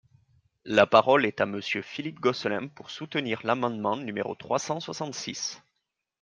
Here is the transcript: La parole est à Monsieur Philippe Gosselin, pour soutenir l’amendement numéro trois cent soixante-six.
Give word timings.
La 0.65 0.87
parole 0.87 1.27
est 1.27 1.41
à 1.41 1.45
Monsieur 1.45 1.83
Philippe 1.83 2.19
Gosselin, 2.21 2.69
pour 2.69 2.89
soutenir 2.89 3.41
l’amendement 3.45 3.97
numéro 3.97 4.33
trois 4.33 4.57
cent 4.57 4.79
soixante-six. 4.79 5.61